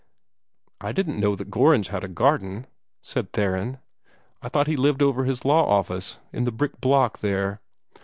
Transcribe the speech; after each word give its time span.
"I 0.79 0.93
didn't 0.93 1.19
know 1.19 1.35
that 1.35 1.51
Gorringe 1.51 1.89
had 1.89 2.03
a 2.03 2.07
garden," 2.07 2.65
said 3.01 3.33
Theron. 3.33 3.77
"I 4.41 4.49
thought 4.49 4.65
he 4.65 4.75
lived 4.75 5.03
over 5.03 5.25
his 5.25 5.45
law 5.45 5.63
office, 5.65 6.17
in 6.33 6.43
the 6.43 6.51
brick 6.51 6.81
block, 6.81 7.19
there." 7.19 7.61